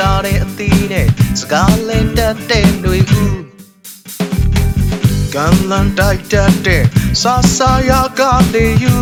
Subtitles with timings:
[0.00, 1.06] တာတဲ့အသီးနဲ့
[1.40, 3.38] စကားလဲတတ်တဲ့တွေဦး
[5.34, 6.82] ကံလန်တိုက်တတ်တဲ့
[7.22, 8.20] ဆာဆာရက
[8.52, 8.94] နေယူ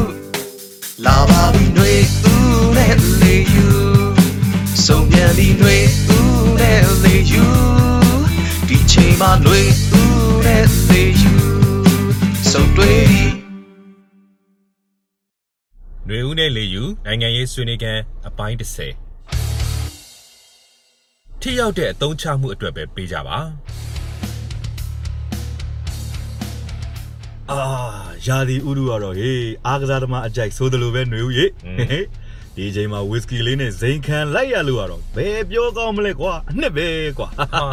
[1.05, 1.93] လာပါပြီတွေ
[2.25, 3.69] ဦးနဲ့လေယူ
[4.87, 5.77] စုံပြန်ပြီတွေ
[6.09, 7.45] ဦးနဲ့လေယူ
[8.69, 9.61] ဒီချိန်မှာတွေ
[9.93, 11.35] ဦးနဲ့လေယူ
[12.51, 13.25] စုံတွေ့ပြီ
[16.07, 19.04] ຫນွေဦးနဲ့လေယူနိုင်ငံရေးဆွေးနွေးခန်းအပိုင်း30
[21.44, 23.38] ထိရောက်တဲ့အသုံးချမှုအတွက်ပဲပေးကြပါ
[27.52, 27.60] အာ
[28.26, 32.06] ရာဒီဥရုကတော့ဟေးအားကစားသမားအကြိုက်ဆိုသလိုပဲຫນွေဦးရေဟေးဟေး
[32.56, 37.64] ဒီချိန်မှာဝီစကီလေးနဲ့ဇိန်ခံလိုက်ရလို့ကတော့ဘယ်ပြောကောင်းမလဲကွာအနှစ်ပဲကွာ ဟာ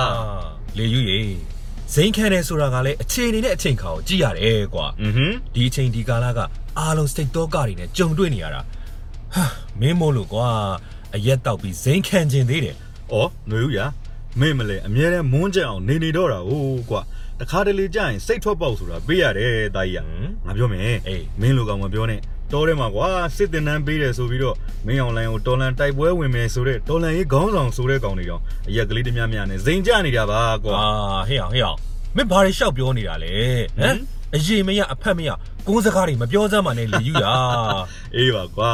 [0.78, 1.20] လေယူရေ
[1.94, 6.40] ဇိမ်းခံတယ်ဆိုတာကလည်းအချိန်နေနဲ့အချိန်ခါကိုကြည့်ရတယ်ကွာ อือဟွန်း ဒီအချိန်ဒီကာလက
[6.78, 8.60] အားလုံးစိတ်တော့ကတွေနဲ့ကြုံတွေ့နေရတာ
[9.34, 9.44] ဟာ
[9.80, 10.48] မင်းမို့လို့ကွာ
[11.14, 12.76] အရက်တောက်ပြီးဇိမ်းခံခြင်းသေးတယ်
[13.12, 13.78] ဩຫນွေဦးရ
[14.40, 17.00] မင်းမလဲအမြဲတမ်းမွန်းကြအောင်နေနေတော့တာဟုတ်ကွာ
[17.40, 22.20] တခါတလေကြာရင်စိတ်ထွက်ပေါက်ဆိုတာပေးရတယ်တာကြီးရ ဟမ် ငါပြောမယ် အေး မင်းလိုကောင်မပြောနဲ့
[22.52, 31.78] တော်ထဲမှာကွာစစ်တင်တန်းပေးတယ်ဆိုပြီးတော့မင်းအောင်လိုင်းကိုတော်လန်တိုက်ပွဲဝင်မယ်ဆိုတဲ့တော်လန်ရေးခေါင်းဆောင်ဆိုတဲ့ကောင်တွေတော့အရက်ကလေးတများများနဲ့ဇိန်ကြနေတာပါကွာ အာဟေ့အောင်ဟေ့အောင်
[32.16, 33.32] မင်းဘာတွေရှောက်ပြောနေတာလဲ
[33.78, 33.98] ဟ ဟမ် မ်
[34.34, 35.30] အရေးမရအဖက်မရ
[35.68, 37.32] ကိုးစကားတွေမပြောစမ်းပါနဲ့လေယူတာ
[38.16, 38.72] အေးပါကွာ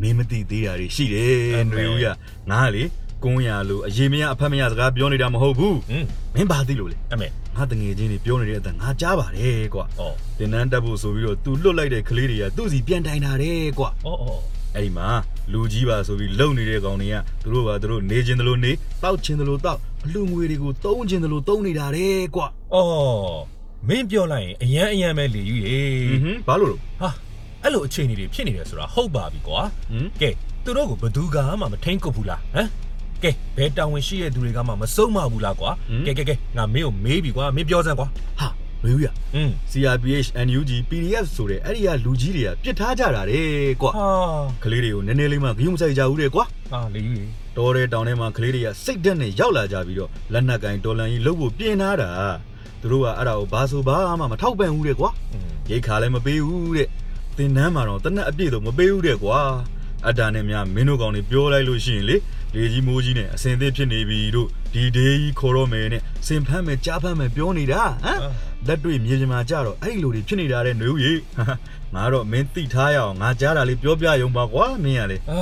[0.00, 2.06] မင်းမသိသေးတာတွေရှိတယ် အဲ့ ຫນွေဦးရ
[2.50, 2.82] ငါကလေ
[3.23, 10.01] ကုန်းရလို့အရေးမရအဖက်မရစကားပြောနေတာမဟုတ်ဘူးဟင်းမင်းဘာသိလို့လဲအမေငါတငယ်ချင်းတွေပြောနေတဲ့အတန်ငါကြားပါတယ်ကွာဩ
[10.37, 15.07] တင်နန်းတက်ဖို့ဆိုပြီးတော့သူလွတ်လိုက်တဲ့ကလေးတွေကသူ့စီပြန်တိုင်တာတယ်ကွာဩဩအဲ့ဒီမှာ
[15.51, 18.71] လူကြီးပါဆိုပြီးလုံနေတဲ့ကောင်တွေကသူတို့ပါသူတို့နေချင်းတလို့နေ
[19.03, 22.77] တောက်ချင်းတလို့တောက်အလူငွေတွေကိုတုံးချင်းတလို့တုံးနေတာတယ်ကွာဩ
[23.87, 25.79] မင်းပြောလိုက်ရင်အရန်အရန်ပဲလေယူရေ
[26.23, 27.09] ဟွန်းဘာလို့လို့ဟာ
[27.63, 30.29] အဲ့လိုအခြေအနေတွေဖြစ်နေတယ်ဆိုတာဟုတ်ပါပြီကွာဟမ်ကဲ
[30.63, 32.67] သူတို့ကိုဘယ်သူကမှမထိန်ကုတ်ဘူးလားဟမ်
[33.23, 35.71] ကဲဘယ်တောင်ဝင်ရှိတဲ့သူတွေကမှမဆုံးမဘူးလားကွာ
[36.05, 38.07] ကဲကဲကဲငါမင်းကိုမေးပြီကွာမင်းပြောစမ်းကွာ
[38.39, 38.47] ဟာ
[38.83, 43.47] မေးဘူးရอืม CRPH NUG PDF ဆိုတဲ့အဲ့ဒီကလူကြီးတွေကပြစ်ထားကြတာတဲ့
[43.81, 44.07] ကွာဟာ
[44.63, 52.09] ကလေးတွေကိုနည်းနည်းလေးမှဂရုမစိုက်ကြဘူးတဲ့ကွာဟာလေကြီးတော်တဲ့တောင်ထဲမှာကလေးတွေကစိတ်ဓာတ်နဲ့ရောက်လာကြပြီးတော့လက်နက်ကင်တော်လန်ကြီးလှုပ်ဖို့ပြင်ထားတာ
[52.81, 55.09] သူတို့ကအဲ့ဒါကိုဘာဆိုဘာမှမထောက်ပံ့ဘူးတဲ့ကွာ
[55.69, 56.87] ရိတ်ခါလည်းမပေးဘူးတဲ့
[57.37, 59.39] သင်တန်းမှာတော့တနက်အပြည့်တော့မပေးဘူးတဲ့ကွာ
[60.07, 62.15] အတားနဲ့များမင်းတို့ကောင်တွေပြောလိုက်လို့ရှိရင်လေ
[62.53, 68.19] လေကြီးမိုးကြီးနဲ့အစင်သစ်ဖြစ်နေပြီတို့ဒီဒေးကြီးခေါ်တော့မယ်နဲ့စင်ဖမ်းမယ်ကြားဖမ်းမယ်ပြောနေတာဟမ်
[68.67, 71.19] လက်တွေ့မြေပြင်မှာကြတော့အဲ့ဒီလိုတွေဖြစ်နေတာတဲ့ຫນွေဦးကြီး
[71.95, 75.41] ငါတော့မင်းသိထားရအောင်ငါကြားတာလေးပြောပြရုံပါကွာမင်းရလေအာ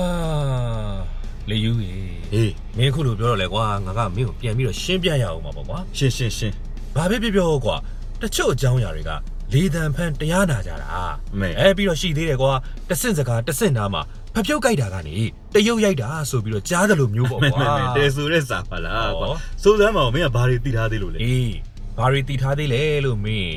[1.50, 1.96] လေယူရေ
[2.32, 6.56] ဟေးမင်းခုလိုပြောတော့လေကွာငါကမင်းကိုပြန်ပြီးတော့ရှင်းပြရအောင်ပါပေါ့ကွာရှင်းရှင်းရှင်း
[6.96, 7.76] ဘာပဲပြောပြောကွာ
[8.22, 9.12] တချို့အကြောင်းအရာတွေက
[9.54, 11.02] လေတံဖန်တရားနာကြတာ
[11.40, 12.52] မဲအဲပြီးတော့ရှိသေးတယ်ကွာ
[12.90, 14.02] တဆင့်စကားတဆင့်သားမှာ
[14.37, 15.17] ဖပြုတ်ကြိုက်တာကနေ
[15.55, 21.55] တရုတ်ရိုက်တာဆိုပြီးတော့ကြားတယ်လို့မျိုးပေါ့ မဲ ကွာ မဲတဲဆိုတဲ့စာပါလားကွာ ဟော စိုးစမ်းမအောင်မင်းကဘာတွေသိထားသေးလို့လဲ အေး
[21.99, 23.55] ဘာတွေတည်ထားသေးလဲလို့မင်း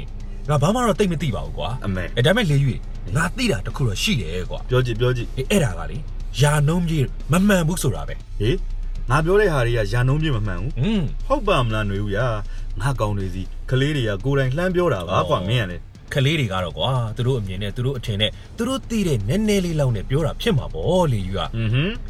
[0.49, 2.73] ငါဘာမှတော့တိတ်မသိပါဘူးကွာ အမေ အဲဒါမဲ့လေယူ
[3.15, 5.97] ငါသိတာတခုတော့ရှိတယ်ကွာ ပြောကြည့်ပြောကြည့် အေးအဲ့ဒါကလေ
[6.39, 8.57] ယာနှုံးကြီးမမှန်ဘူးဆိုတာပဲ ဟေး
[9.09, 12.17] ငါပြောတဲ့ဟာတွေကရာနှုံးပြည့်မမှန်ဘူး อืม ဟုတ်ပါမလားຫນွေဦးရ
[12.81, 15.77] ငါကောင်းတွေစီကလေးတွေကကိုယ်တိုင်လှမ်းပြောတာပါကွာမင်းရလေ
[16.14, 21.40] ခလေးတွေကတော့ကွာသူတို့အမြင်နဲ့သူတို့အထင်နဲ့သူတို့သိတဲ့နည်းနည်းလေးလောက်နဲ့ပြောတာဖြစ်မှာပေါ့လေယူက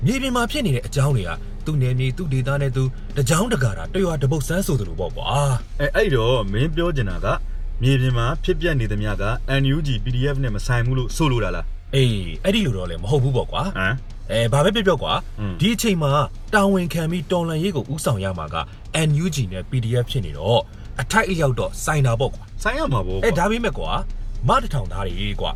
[0.04, 1.30] မြေပြင်မှာဖြစ်နေတဲ့အကြောင်းတွေက
[1.66, 2.82] သူ့နယ်မြေသူ့ဒေသနဲ့သူ
[3.16, 5.26] တကြောင်တကာတာတရွာတပုတ်ဆန်းဆိုသလိုပေါ့ကွာ
[5.80, 7.26] အဲအဲ့တော့မင်းပြောချင်တာက
[7.82, 9.24] မြေပြင်မှာဖြစ်ပျက်နေသမျှက
[9.62, 13.94] NUG PDF နဲ့မဆိုင်ဘူးလို့ဆိုလိုတာလားအေးအဲ့ဒီလိုတော့လည်းမဟုတ်ဘူးပေါ့ကွာဟမ်
[14.30, 15.12] အဲဘာပဲပြောပြောကွာ
[15.60, 16.12] ဒီအချိန်မှာ
[16.54, 18.56] တာဝန်ခံပြီးတော်လန်ရေးကိုဥဆောင်ရမှာက
[19.08, 20.60] NUG နဲ့ PDF ဖြစ်နေတော့
[21.00, 23.90] အထိုက်အလျောက်တော့ဆိုင်တာပေါ့ကွာဆိုင်ရမှာပေါ့အဲဒါပေမဲ့ကွာ
[24.48, 25.52] မတထောင်သားတွေကွာ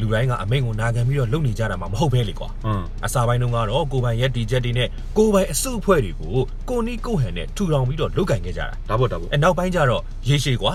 [0.00, 2.48] လူတိုင်းကအမိန်ကိုနာခံပြီးတော့လုပ်နေကြတာမှမဟုတ်ပဲလေကွာ
[3.04, 6.36] အစာပိုင်းတုန်းကတော့ကိုပိုင်ရက်တီချက်တီနဲ့ကိုပိုင်အစုအဖွဲ့တွေကို
[6.68, 10.72] ကိုနီးကိုဟန်နဲ့ထူထောင်ပြီးတော့လုပ်ကင်ခဲ့ကြတာဒါပေါ့ဒါပေါ့အဲနောက်ပိုင်းကျတော့ရေရှည်ကွာ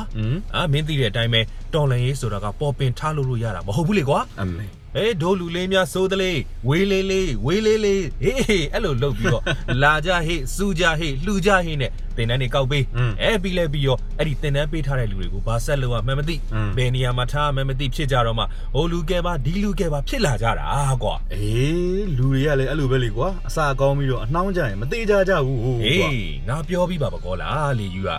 [0.56, 1.42] အာမင်းသိတဲ့အတိုင်းပဲ
[1.76, 4.66] တော်လန်ရေးဆိုတာကပေါ်ပင်ထားလို့လို့ရတာမဟုတ်ဘူးလေကွာအမေ
[4.98, 6.40] အေးဒိုးလူလေးများစိုးတလေး
[6.70, 9.44] ဝေးလေးလေးဝေးလေးလေးဟေးဟေးအဲ့လိုလုပ်ပြီးတော့
[9.84, 12.84] လာကြဟေးစူကြဟေးလှူကြဟေးနဲ့တင်တန်းတွေကောက်ပေး
[13.22, 16.36] အဲပြီးလဲပြီးရောအဲ့ဒီတင်တန်းပေးထားတဲ့လူတွေကိုဘာဆက်လို့ရမှန်းမသိ
[16.78, 18.44] ဘယ်နေရာမှာထားမှန်းမသိဖြစ်ကြတော့မှ
[18.76, 20.68] ဟိုလူကဲပါဒီလူကဲပါဖြစ်လာကြတာ
[21.04, 26.10] ကွာအေးလူတွေကလည်းအဲ့လိုပဲလေကွာအစာကောင်းပြီးတော့အနှောင်းကြရင်မသေးကြကြဘူးဟုတ်ဟေးကွာ
[26.48, 28.12] ငါပြောပြီးပါပကောလားလေယူက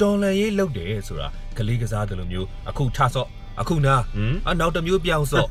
[0.00, 3.28] တော်လန်ရေးလုပ်တယ်ဆိုတာကလေးကစားတယ်လို့မျိုးအခုထဆော့
[3.60, 5.48] အခုနာဟမ်အနောက်တစ်မျိုးပြောင်းဆော့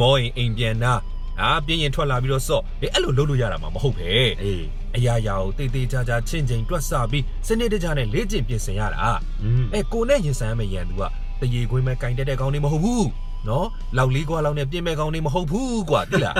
[0.00, 0.94] မောရင်အိမ်ပြန်နာ
[1.40, 4.10] အာပြင်းရင်ထွက်လာပြီးတော့ဆော့အေးအဲ့လိုလုပ်လို့ရတာမှမဟုတ်ပဲ
[4.42, 4.64] အေး
[4.96, 9.08] အရာရာကိုတေးသေးချာချာချင်းချင်းတွက်ဆပြီးစနစ်တကျနဲ့လေ့ကျင့်ပြင်ဆင်ရတာ
[9.42, 11.02] อืมအဲကိုနဲ့ရင်ဆိုင်ရမယ့်ရန်သူက
[11.40, 13.08] တရေခွင်းမဲ့ကင်တက်တဲ့ကောင်းနေမဟုတ်ဘူး
[13.48, 13.66] နော်
[13.96, 16.34] လောက်လေးကွာလောက်နဲ့ပြင်မဲ့ကောင်းနေမဟုတ်ဘူးကွာတိလား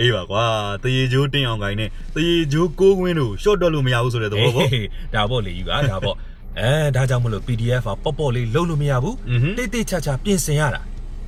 [0.00, 0.44] အေးပါကွာ
[0.82, 6.16] တရေကျိုးတင်းအောင်ကိုင်းနဲ့တရေကျိုးကိုးကွင်းတို့ရှော့တော့လို့မရဘူးဆိုတဲ့သဘောပေါ့ဟေးဒါပေါ့လေယူကဒါပေါ့
[6.58, 10.80] အဲဒါကြောင့်မလို့ PDF ကပေါ့ပေါ့လေးလုံးလို့မရဘူးอือဟึတိတ်တိတ်ချာချာပြင်ဆင်ရတာ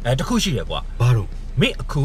[0.06, 1.28] အဲတခုရှိတယ်ကွာဘာတော့
[1.60, 2.04] မင်းအခု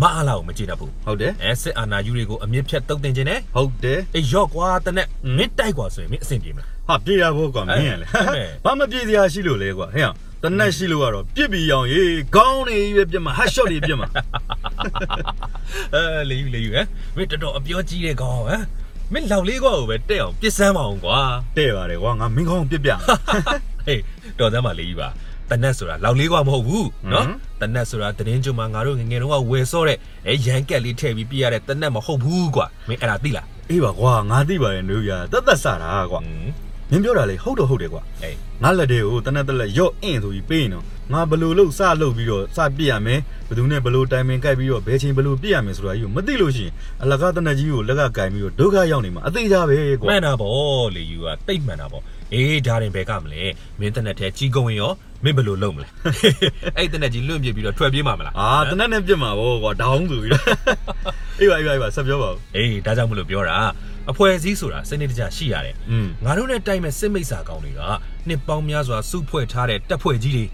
[0.00, 14.08] မအားလာကိုမကြည့်တတ်ဘူးဟုတ်တယ်အဲစစ်အာဏာယူတွေကိုအမြင့်ဖြတ်တုတ်တင်ခြင်းနဲ့ဟုတ်တယ်အေးရော့ကွာတနက်ဟွန်းမင်းတိုက်ကွာဆိုရင်မင်းအဆင်ပြေမလားဟာပြေးရဖို့ကွာမင်းရလေအဲ့မဲ့ဘာမပြေးစရာရှိလို့လဲကွာဟဲ့အောင်တနက်ရှိလို့ကတော့ပြစ်ပြီးအောင်ရေးခေါင်းနေကြီးပဲပြစ်မှာဟတ်ရှော့တွေပြစ်မှာ
[15.94, 16.86] အဲလေယူလေယူဟမ်
[17.16, 18.50] မင်းတော်တော်အပြောကြီးတဲ့ကောင်ဟ
[19.12, 21.18] မ်မင်းလောက်လေးကွာကိုပဲတဲ့အောင်ပြစ်စမ်းပါအောင်ကွာ
[21.56, 22.90] တဲ့ပါတယ်ကွာငါမင်းခေါင်းပြစ်ပြ
[23.86, 24.00] ဟေး
[24.38, 25.08] တော်သမ်းပါလေယူပါ
[25.50, 36.52] တနက်ဆိုတာလောက်လေးကွာမဟုတ်ဘူးနော်ဟမ်တနက်ဆိုတာတရင်ကျုံမှာငါတို့ငယ်ငယ်တုန်းကဝယ်စောတဲ့အဲရန်ကက်လေးထည့်ပြီးပြရတဲ့တနက်မဟုတ်ဘူးကွာမင်းအဲ့ဒါသိလားအေးပါကွာငါသိပါတယ်နူရတက်တက်ဆတာကွာဟွန်း
[36.92, 46.72] မင်းပြောတာလေဟုတ်တော့ဟုတ်တယ်ကွာအေးငါလက်တွေကိုတနက်တက်လက်ရော့အင်းဆိုပြီးပေးရင်တော့ငါဘလို့လို့စလုပ်ပြီးတော့စပြစ်ရမယ်ဘယ်သူနဲ့ဘလို့တိုင်ပင်ကြိုက်ပြီးတော့ဘယ်ချိန်ဘလို့ပြစ်ရမယ်ဆိုတာကြီးကိုမသိလို့ရှိရင်
[47.02, 50.52] အလကားတနက်ကြီးကိုလက်ကကင်ပြီးတော့ဒုက္ခရောက်နေမှာအသေးကြပဲကွာမှန်တာဗော
[50.94, 52.00] လေယူကတိတ်မှန်တာဗော
[52.32, 53.42] အေးဒါရင်ဘယ်ကမလဲ
[53.78, 54.92] မင်းတနက်ထဲကြီးကုန်းရင်ရော
[55.24, 55.88] မင်းဘယ်လိုလုပ်မလဲ
[56.76, 60.44] အဲ့တနက်ကြီးလွန့်ပြစ်ပြီးတော့ထွက်ပြေးမှာမလားအာတနက်နဲ့ပြစ်မှာဗောကွာဒေါင်းဆိုပြီးတော့
[61.40, 63.58] အေးပါအေးပါအေးပါဆက်ပြောပါဦးအေးဒါကြောင့်မလို့ပြောတာ
[64.10, 65.74] အဖွဲ့အစည်းဆိုတာစနစ်တကျရှိရတယ်
[66.24, 67.80] ငါတို့နဲ့တိုက်မဲ့စစ်မိတ်စာကောင်တွေက
[68.28, 70.44] နှစ်ပေါင်းများစွာစုဖွဲ့ထားတဲ့တပ်ဖွဲ့ကြီးတွေ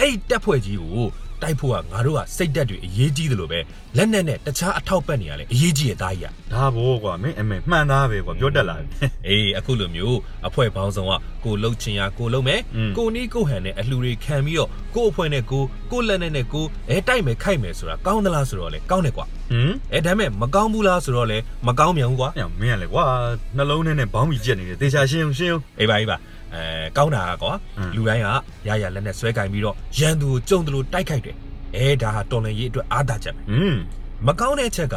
[0.00, 1.06] အဲ့ဒီတပ်ဖွဲ့ကြီးကို
[1.42, 3.58] တိုက်ဖို့ကငါတို့ကစိတ်သက်တွေအရေးကြီးတယ်လို့ပဲ
[3.96, 8.86] လက်နဲ့နဲ့တခြားအထောက်ပံ့နေရလဲအရေးကြီးရဲ့သားကြီးอ่ะဒါဘောကွာမင်းအမေမှန်သားပဲကွာပြောတတ်လာပြီ
[9.28, 11.12] အေးအခုလိုမျိုးအဖွဲ့ပေါင်းစုံက
[11.44, 12.60] ကိုလှုပ်ချင်ရကိုလှုပ်မယ်
[12.96, 22.28] ကိုနီးကိုဟန်နဲ့အလှူတွေခံပြီးတော့ကိုအဖွဲ့နဲ့ကိုကိုလက်နဲ့နဲ့ကိုအဲတိုက်မယ်ခိုက်မယ်ဆိုတာကောင်းသလားဆိုတော့လဲကောင်းတယ်ကွာဟမ်အဲဒါမဲ့မကောင်းဘူးလားဆိုတော့လဲမကောင်းမြန်ဘူးကွာ
[22.60, 23.04] မင်းကလေကွာ
[23.56, 26.16] နှလုံးထဲနဲ့ဘောင်းကြီးကြက်နေတယ်တေချာရှင်းရှင်းအေးပါအေးပါ
[26.54, 26.62] အဲ
[26.96, 27.52] ကောင်းတာကွာ
[27.96, 28.28] လူတိုင်းက
[28.68, 31.36] ရရလက်နဲ့ဆွဲကင်ပြီးတော့ရန်သူကိုကြုံတယ်လို့တိုက်ခိုက်တယ်
[31.76, 33.40] အဲဒါဟာတော်လန်ရေးအတွက်အားသာချက်ပဲ
[34.26, 34.94] မကောင်းတဲ့အချက်က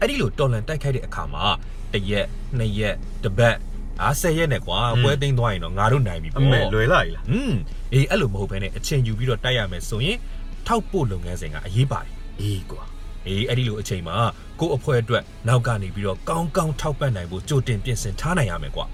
[0.00, 1.44] အဲ့ဒီလိုတော်လန်တိုက်ခိုက်တဲ့အခါမှာ
[1.92, 2.26] တစ်ရက်
[2.58, 3.56] နှစ်ရက်တစ်ပတ်
[4.02, 7.54] အားဆယ်ရက်နဲ့ကွာပွဲသိမ်းသွားရင်တော့ငါတို့နိုင်ပြီပေါ့အမေလွယ်လိုက်လားอืม
[7.92, 10.18] အေးအဲ့လိုမဟုတ်ဘဲနဲ့အချိန်ယူပြီးတော့တိုက်ရမယ်ဆိုရင်
[10.66, 12.82] ထောက်ပို့လုပ်ငန်းစဉ်ကအရေးပါတယ်အေးကွာ
[13.26, 14.16] အေးအဲ့ဒီလိုအချိန်မှာ
[14.60, 18.84] ကို့အဖွဲအတွက်နောက်ကနေပြီးတော့ကောင်းကောင်းထောက်ပံ့နိုင်ဖို့ကြိုတင်ပြင်ဆင်ထားနိုင်ရမယ်ကွာ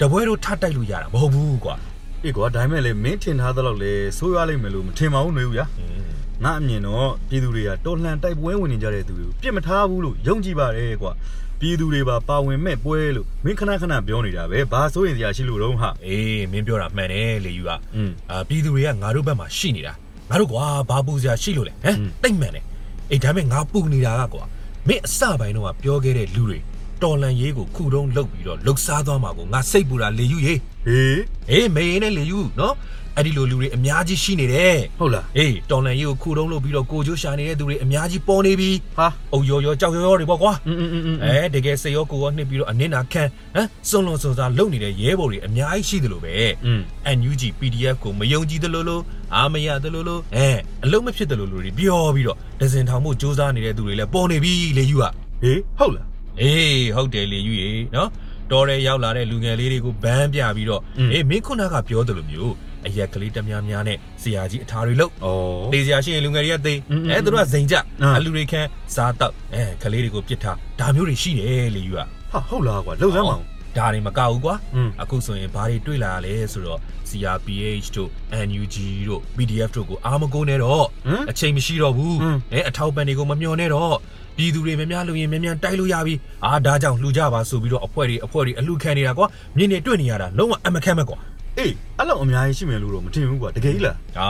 [0.00, 1.74] တပွဲတို့ထတိုက်လို့ရတာမဟုတ်ဘူးကွာ
[2.24, 5.64] အေးကွာဒါမှမဟုတ်လေမင်းထင်ထားသလောက်လေဆိုးရွားလိမ့်မယ်လို့မထင်ပါဘူးနှွေဦးဗျာ
[6.44, 11.12] ငါအမြင်တော့ပြည်သူတွေကတော်လှန်တိုက်ပွဲဝင်နေကြတဲ့သူတွေကိုပြစ်မထားဘူးလို့ယုံကြည်ပါတယ်ကွာ
[11.60, 17.70] ပြည်သူတွေပါပါဝင်မဲ့ပွဲလို့မင်းခဏခဏပြောနေတာပဲဘာဆိုရင်စရာရှိလို့တော့ဟာအေးမင်းပြောတာမှန်တယ်လေယူက
[18.30, 19.92] အာပြည်သူတွေကငါတို့ဘက်မှာရှိနေတာ
[20.30, 22.64] ငါတို့ကွာဘာပူစရာရှိလို့လဲဟမ်တိတ်မှန်တယ်
[23.10, 24.44] အေးဒါပေမဲ့ငါပူနေတာကကွာ
[24.88, 26.58] မင်းအစပိုင်းတော့ကပြောခဲ့တဲ့လူတွေ
[27.02, 31.20] တော်လန်ရေးကိုခုတုံးလုပ်ပြီးတော့လှုပ်ရှားသွားမှာကိုငါစိတ်ပူတာလေယူရေးဟေး
[31.50, 32.74] အေးမေရင်နဲ့လေယူနော်
[33.16, 40.52] အဲ့ဒီလိုလူတွေအများကြီးရှိနေတယ်ဟုတ်လားအေးတော်လန်ရေးကိုခုတုံးလုပ်ပြီးတော့ကိုကျိုးရှာနေတဲ့သူတွေအများကြီးပေါ်နေပြီဟာအုံရောရောကြောက်ရောရောတွေပေါ့ကွာ
[41.24, 43.22] အဲတကယ်စိတ်ရောကိုယ်ရောနှစ်ပြီးတော့အနစ်နာခံ
[43.54, 46.32] ဟမ်စုံလုံးစုံစားလုပ်နေတဲ့ရဲဘော်တွေအများကြီးရှိတယ်လို့ပဲ
[47.06, 49.02] အန်ယူဂျီ PDF ကိုမယုံကြည်တယ်လို့လို့
[49.34, 50.48] အာမရတယ်လို့လို့အဲ
[50.84, 55.04] အလုံးမဖြစ်တယ်လို့လူတွေပြောပြီးတော့ဒဇင်ထောင်မှုစူးစမ်းနေတဲ့သူတွေလည်းပေါ်နေပြီလေယူက
[55.42, 58.08] ဟေးဟုတ်လား အေးဟုတ်တယ်လေယူရေနော်
[58.50, 60.82] တော်ရဲရောက်လာတဲ့လူငယ်လေးတွေကိုဘန်းပြပြီးတော့
[61.12, 62.52] အေးမင်းခုနကပြောတယ်လို့မျိုး
[62.86, 66.74] အရက်ကလေးတများများနဲ့ဆရာကြီးအထာတွေလို့ဩတေးဆရာရှိရင်လူငယ်တွေကသိ
[67.10, 67.74] အဲသူတို့ကစိန်ကြ
[68.16, 72.00] အလူတွေခန်းစားတော့အဲကလေးတွေကိုပြစ်ထားဒါမျိုးတွေရှိတယ်လေယူက
[72.32, 73.44] ဟာဟုတ်လားကွာလှုပ်စမ်းမအောင်
[73.76, 74.54] ဒါတွေမကဘူးကွာ
[75.02, 76.80] အခုဆိုရင်ဘာတွေတွေ့လာရလဲဆိုတော့
[77.10, 78.10] CRPH တို့
[78.48, 78.76] NUG
[79.08, 80.86] တို့ PDF တို့ကိုအားမကိုးနဲ့တော့
[81.30, 82.16] အချိန်မရှိတော့ဘူး
[82.52, 83.94] အဲအထောက်ပံ့တွေကိုမမျှော်နဲ့တော့
[84.36, 86.14] ပြည်သူတွေများများလို့ရင်များများတိုက်လို့ရပြီ
[86.44, 89.26] အာဒါကြောင့်လှူကြပါဆိုပြီးတော့အဖွဲ့တွေအဖွဲ့တွေအလှခံနေတာကွာ
[89.56, 91.18] မြင်နေတွေ့နေရတာလုံးဝအမခက်မဲ့ကွာ
[91.58, 94.28] အေးအဲ့လောက်အများကြီးရှိမယ်လို့တော့မထင်ဘူးကွာတကယ်ကြီးလားအာ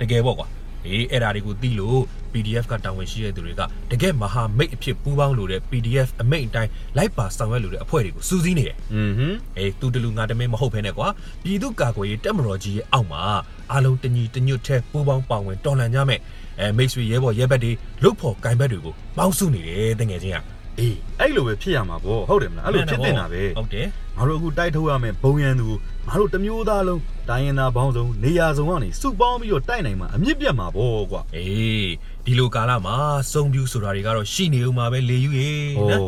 [0.00, 0.46] တကယ်ပေါ့ကွာ
[0.86, 2.00] အေးအဲ့ဒါတွေကိုသိလို့
[2.32, 11.08] PDF ကတာဝန်ရှိတဲ့သူတွေကတကယ်မဟာမိတ်အဖြစ်ပူးပေါင်းလို့တဲ့ PDF အမိတ်အတိုင်းလိုက်ပါဆောင်ရွက်လို့တဲ့အဖွဲ့တွေကိုစူးစီးနေတယ်။อือဟင်းအေးသူတလူငါတမင်းမဟုတ်ဖ ೇನೆ ကွာ
[11.42, 13.22] ပြည်သူကာကွယ်ရေးတပ်မတော်ကြီးရဲ့အောက်မှာ
[13.72, 16.20] အလုံးတညီတညွတ်ထဲပူးပေါင်းပါဝင်တော်လှန်ကြမယ်။
[16.60, 17.72] အဲမိတ်ဆွေရဲဘော်ရဲဘက်တွေ
[18.02, 25.68] လုတ်ဖို့ဂိုင်ဘက်တွေကိုပေါင်းစုနေတယ်တကယ်ချင်းက အေးအဲ့လိုပဲဖြစ်ရမှာပေါ့ဟုတ်တယ်မလားအဲ့လိုဖြစ်တင်တာပဲဟုတ်တယ်ငါတို့အခုတိုက်ထုတ်ရမယ်ဘုံရန်သူ
[26.06, 27.00] ငါတို့တစ်မျိုးသားလုံး
[27.30, 31.90] တိုင်းရင်သားပေါင်းစုံနေရာစုံကနေစုပေါင်းပြီးတော့တိုက်နိုင်မှာအမြင့်ပြတ်မှာပေါ့ကွာအေး
[32.24, 32.96] ဒီလိုကာလမှာ
[33.32, 36.02] စုံပြူဆိုတာတွေကတော့ရှိနေဦးမှာပဲလေယူရေဟိုနော်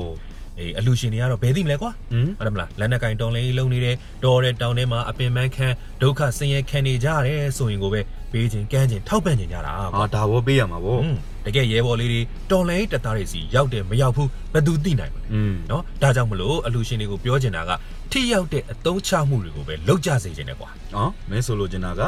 [0.58, 8.00] အေးအလူရှင်တွေကတော့ဘယ်သိမလဲကွာဟင်ဟုတ်တယ်မလားလက်နက်ကင်တောင်းလေးလုံးနေတယ်တော်တဲ့တောင်းထဲမှာအပင်ပန်းခန်းဒုက္ခဆင်းရဲခံနေကြရတယ်ဆိုရင်ကိုပဲ
[8.32, 12.21] ပေးခြင်းကမ်းခြင်းထောက်ပံ့ခြင်းကြတာကွာဟာဒါဘောပေးရမှာပေါ့อืม တကယ်ရဲဘော်လေးတွေ
[12.51, 17.71] တော်လိုင်းတပ်သားတွေစီရောက်တယ်မရောက်ဘူးဘယ်သူသိနိုင်မလဲ อืม เนาะဒါကြောင့်မလို့အလူရှင်တွေကိုပြောချင်တာက
[18.11, 22.01] ထိရောက်တဲ့အသုံးချမှုတွေကိုပဲလောက်ကြစေချင်တယ်ကွာ နော်မင်းဆိုလိုချင်တာက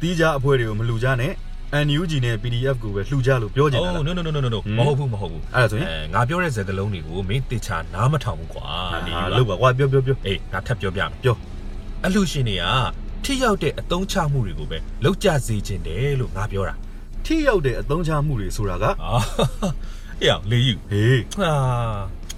[0.00, 1.32] တီးကြအဖွဲတွေကိုမလူကြနဲ့
[1.86, 5.88] NUG နဲ့ PDF ကိုပဲလှူကြလို့ပြောချင်တာ Oh လား no no no no no no ဟမ် မဟုတ်ဘူးမဟုတ်ဘူး အဲ့ဒါဆိုရင်
[5.90, 11.36] အဲငါပြောတဲ့စကားလုံးတွေကိုမင်းတေချာနားမထောင်ဘူးကွာ အာ ဒီယူ လို့ပါကွာပြောပြောပြော အေးငါထပ်ပြောပြမယ် ပြော
[12.04, 12.64] အလှရှင်တွေက
[13.24, 16.74] ထိရောက်တဲ့အတုံးချမှုတွေကိုပဲလောက်ကြစေခြင်းတယ်လို့ငါပြောတာ
[17.25, 19.13] ထိရောက်တဲ့အသုံးချမှုတွေဆိုတာကအာ
[20.21, 21.51] အေးအောင်လေယူဟေးဟာ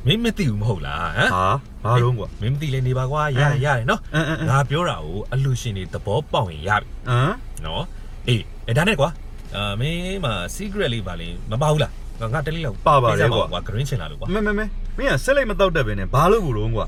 [0.05, 1.45] မင်းမသိဘူးမဟုတ်လားဟမ်ဟာ
[1.83, 7.33] ဘာတော့ကွာမင်းမသိလဲနေပါကွာရတယ်ရတယ်နော်အင်းအင်းအင်းငါပြောတာကိုအလှရှင်တွေသဘောပေါက်ရင်ရပြီဟမ်
[7.65, 7.83] နော်
[8.27, 9.09] အေးအဲ့ဒါနဲ့ကွာ
[9.55, 14.65] အာမင်းမှာ secret လေးပါလေမပါဘူးလားငါငါတလေးလောက်ပါပါတယ်ကွာကွာ green ချင်လာလို့ကွာမဲမဲမဲ
[14.97, 16.85] မင်းကဆက်လိုက်မတော့တတ်ပဲနဲ့ဘာလို့ကိုလုံးကွာ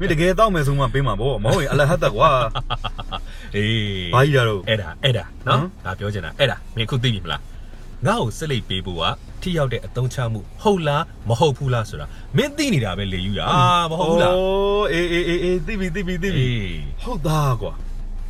[0.00, 2.30] မင်းတကယ်တောက်မယ်ဆိုမှပေးမှာပေါ့မဟုတ်ရင်အလဟတ်တက်ကွာ
[3.55, 7.41] အေး ဘာကြီးတာတော့ အဲ့ဒါအဲ့ဒါနော် ဟမ် ငါပြောချင်တာအဲ့ဒါမင်းအခုသိပြီမလား
[8.05, 9.03] ငါ့ကိုစက်လိပ်ပေးဖို့က
[9.41, 12.05] ထိရောက်တဲ့အတုံးချမှုဟုတ်လားမဟုတ်ဘူးလားဆိုတာ
[12.37, 13.45] မင်းသိနေတာပဲလေယူတာ
[13.91, 14.37] မဟုတ်ဘူးလား ဩ
[14.93, 17.73] အေးအေးအေးအေးသိပြီသိပြီသိပြီ အေး ဟုတ်သားကွာ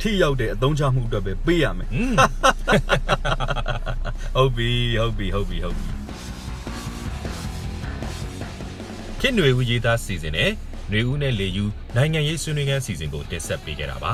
[0.00, 2.16] ထိရောက်တဲ့အသုံးချမှုအတွက်ပဲပေးရမယ် ဟင်း
[4.36, 5.88] ဟုတ်ပြီဟုတ်ပြီဟုတ်ပြီဟုတ်ပြီ
[9.20, 10.50] ခင်ຫນွေဦးရေးသားစီစဉ်နဲ့
[10.90, 11.64] ຫນွေဦးနဲ့လေယူ
[11.96, 14.12] နိုင်ငံရေးဆွေးနွေးခန်းစီစဉ်ကိုတင်ဆက်ပေးခဲ့တာပါ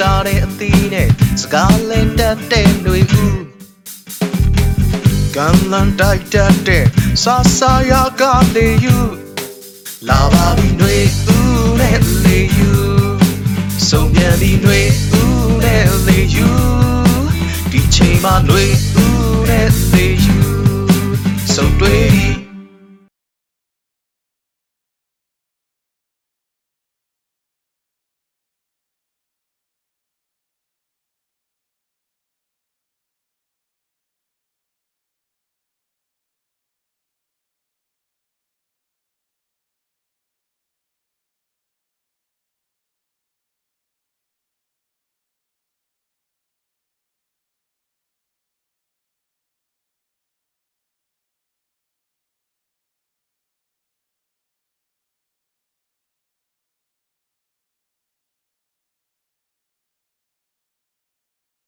[0.00, 1.08] တာတဲ့အသီးနဲ့
[1.40, 3.40] စကားလင်းတတ်တဲ့တွေဦး
[5.36, 6.84] ကံလန်တိုက်တတ်တဲ့
[7.22, 8.22] ဆာဆာရက
[8.54, 8.96] လေယူ
[10.08, 12.70] လာပါပြီတွေဦးနဲ့လေယူ
[13.88, 14.80] ဆုံးပြန်ပြီတွေ
[15.20, 16.48] ဦးနဲ့လေယူ
[17.70, 18.64] ဒီချိန်မှာတွေ